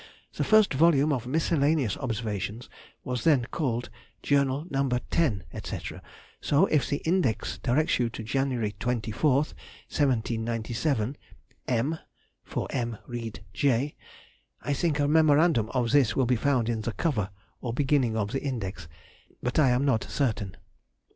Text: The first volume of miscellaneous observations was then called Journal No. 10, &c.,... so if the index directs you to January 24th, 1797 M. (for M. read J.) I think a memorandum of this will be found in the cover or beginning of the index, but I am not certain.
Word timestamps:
The 0.33 0.43
first 0.43 0.73
volume 0.73 1.13
of 1.13 1.27
miscellaneous 1.27 1.95
observations 1.95 2.67
was 3.03 3.23
then 3.23 3.45
called 3.51 3.91
Journal 4.23 4.65
No. 4.71 4.89
10, 4.89 5.43
&c.,... 5.63 5.79
so 6.41 6.65
if 6.65 6.89
the 6.89 7.03
index 7.05 7.59
directs 7.59 7.99
you 7.99 8.09
to 8.09 8.23
January 8.23 8.73
24th, 8.79 9.53
1797 9.93 11.17
M. 11.67 11.99
(for 12.43 12.65
M. 12.71 12.97
read 13.05 13.43
J.) 13.53 13.95
I 14.63 14.73
think 14.73 14.99
a 14.99 15.07
memorandum 15.07 15.69
of 15.69 15.91
this 15.91 16.15
will 16.15 16.25
be 16.25 16.35
found 16.35 16.67
in 16.67 16.81
the 16.81 16.93
cover 16.93 17.29
or 17.61 17.71
beginning 17.71 18.17
of 18.17 18.31
the 18.31 18.41
index, 18.41 18.87
but 19.43 19.59
I 19.59 19.69
am 19.69 19.85
not 19.85 20.05
certain. 20.05 20.57